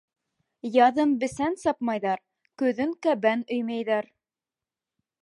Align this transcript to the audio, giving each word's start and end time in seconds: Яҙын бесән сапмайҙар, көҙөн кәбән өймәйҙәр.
Яҙын 0.75 1.13
бесән 1.25 1.59
сапмайҙар, 1.65 2.23
көҙөн 2.63 2.97
кәбән 3.09 3.47
өймәйҙәр. 3.59 4.13